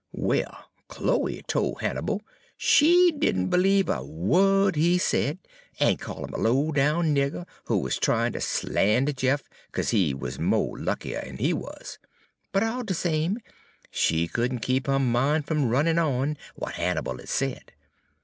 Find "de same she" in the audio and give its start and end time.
12.83-14.27